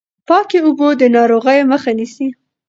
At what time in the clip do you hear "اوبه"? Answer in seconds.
0.65-0.87